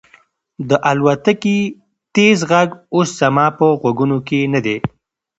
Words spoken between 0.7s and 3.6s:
الوتکې تېز غږ اوس زما